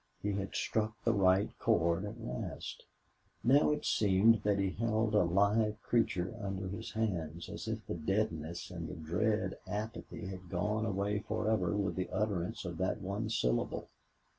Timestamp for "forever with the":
11.19-12.09